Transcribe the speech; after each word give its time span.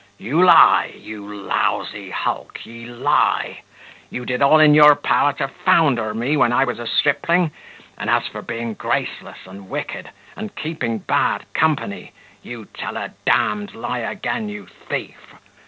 You 0.17 0.43
lie, 0.43 0.95
you 0.97 1.31
lousy 1.35 2.09
hulk! 2.09 2.65
ye 2.65 2.87
lie! 2.87 3.61
you 4.09 4.25
did 4.25 4.41
all 4.41 4.59
in 4.59 4.73
your 4.73 4.95
power 4.95 5.31
to 5.33 5.47
founder 5.47 6.15
me 6.15 6.35
when 6.35 6.51
I 6.51 6.63
was 6.63 6.79
a 6.79 6.87
stripling; 6.87 7.51
and 7.99 8.09
as 8.09 8.25
for 8.25 8.41
being 8.41 8.73
graceless 8.73 9.45
and 9.45 9.69
wicked, 9.69 10.09
and 10.35 10.55
keeping 10.55 10.97
bad 10.97 11.45
company, 11.53 12.13
you 12.41 12.65
tell 12.73 12.97
a 12.97 13.09
d 13.09 13.13
d 13.27 13.77
lie 13.77 13.99
again, 13.99 14.49
you 14.49 14.65
thief! 14.65 15.35